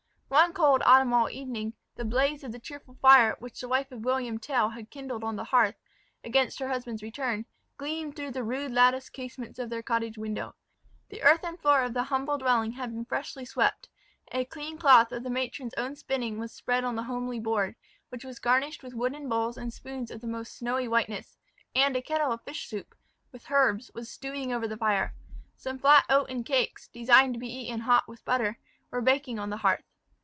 One 0.31 0.53
cold 0.53 0.81
autumnal 0.85 1.29
evening, 1.29 1.73
the 1.97 2.05
blaze 2.05 2.41
of 2.45 2.53
the 2.53 2.59
cheerful 2.59 2.93
fire 3.01 3.35
which 3.39 3.59
the 3.59 3.67
wife 3.67 3.91
of 3.91 4.05
William 4.05 4.37
Tell 4.39 4.69
had 4.69 4.89
kindled 4.89 5.25
on 5.25 5.35
the 5.35 5.43
hearth, 5.43 5.75
against 6.23 6.57
her 6.59 6.69
husband's 6.69 7.03
return, 7.03 7.45
gleamed 7.75 8.15
through 8.15 8.31
the 8.31 8.41
rude 8.43 8.71
latticed 8.71 9.11
casements 9.11 9.59
of 9.59 9.69
their 9.69 9.83
cottage 9.83 10.17
window. 10.17 10.55
The 11.09 11.21
earthern 11.21 11.57
floor 11.57 11.81
of 11.81 11.93
the 11.93 12.03
humble 12.03 12.37
dwelling 12.37 12.71
bad 12.77 12.91
been 12.93 13.03
freshly 13.03 13.43
swept; 13.43 13.89
a 14.31 14.45
clean 14.45 14.77
cloth 14.77 15.11
of 15.11 15.23
the 15.23 15.29
matron's 15.29 15.73
own 15.73 15.97
spinning, 15.97 16.39
was 16.39 16.53
spread 16.53 16.85
on 16.85 16.95
the 16.95 17.03
homely 17.03 17.41
board, 17.41 17.75
which 18.07 18.23
was 18.23 18.39
garnished 18.39 18.83
with 18.83 18.93
wooden 18.93 19.27
bowls 19.27 19.57
and 19.57 19.73
spoons 19.73 20.09
of 20.11 20.21
the 20.21 20.27
most 20.27 20.55
snowy 20.57 20.87
whiteness; 20.87 21.35
and 21.75 21.97
a 21.97 22.01
kettle 22.01 22.31
of 22.31 22.41
fish 22.43 22.69
soup, 22.69 22.95
with 23.33 23.51
herbs, 23.51 23.91
was 23.93 24.09
stewing 24.09 24.53
over 24.53 24.65
the 24.67 24.77
fire. 24.77 25.13
Some 25.57 25.77
flat 25.77 26.05
oaten 26.09 26.45
cakes, 26.45 26.87
designed 26.87 27.33
to 27.33 27.39
be 27.39 27.49
eaten 27.53 27.81
hot 27.81 28.07
with 28.07 28.23
butter, 28.23 28.57
were 28.91 29.01
baking 29.01 29.37
on 29.37 29.49
the 29.49 29.57
hearth. 29.57 29.83